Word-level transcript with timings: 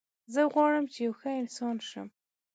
زه 0.33 0.41
غواړم 0.53 0.85
چې 0.93 0.99
یو 1.05 1.13
ښه 1.19 1.29
انسان 1.41 1.75
شم 1.89 2.07